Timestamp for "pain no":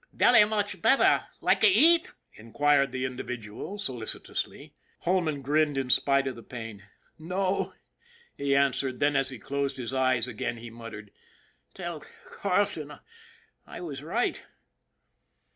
6.41-7.73